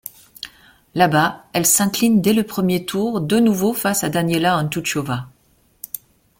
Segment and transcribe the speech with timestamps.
[0.95, 5.29] Là-bas, elle s'incline dès le premier tour de nouveau face à Daniela Hantuchová.